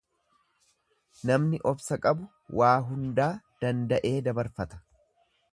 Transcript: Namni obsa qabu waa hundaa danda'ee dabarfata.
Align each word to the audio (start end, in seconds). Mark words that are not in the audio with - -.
Namni 1.31 1.59
obsa 1.73 1.99
qabu 2.07 2.27
waa 2.63 2.73
hundaa 2.89 3.31
danda'ee 3.67 4.19
dabarfata. 4.31 4.85